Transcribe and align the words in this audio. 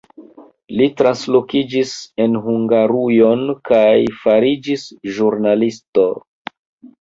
Li 0.77 0.85
translokiĝis 1.01 1.91
en 2.25 2.37
Hungarujon 2.45 3.45
kaj 3.71 3.93
fariĝis 4.23 4.87
ĵurnalisto. 5.19 6.09